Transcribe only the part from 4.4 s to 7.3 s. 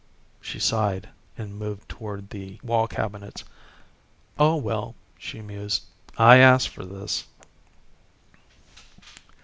well," she mused, "I asked for this."